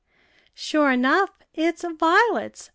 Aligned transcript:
"Sure 0.55 0.89
enough, 0.89 1.29
it's 1.53 1.83
Violet's!" 1.87 2.69